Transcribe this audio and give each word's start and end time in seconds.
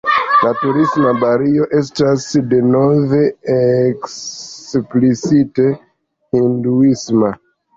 La 0.45 0.51
turisma 0.59 1.11
Balio 1.23 1.67
estas 1.79 2.25
denove 2.53 3.21
eksplicite 3.57 5.67
hinduisma. 6.39 7.31